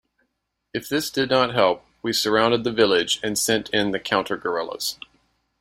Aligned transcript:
If 0.73 0.89
this 0.89 1.11
did 1.11 1.29
not 1.29 1.53
help, 1.53 1.85
we 2.01 2.11
surrounded 2.11 2.63
the 2.63 2.71
village 2.71 3.19
and 3.21 3.37
sent 3.37 3.69
in 3.69 3.91
the 3.91 3.99
counter-guerrillas. 3.99 4.97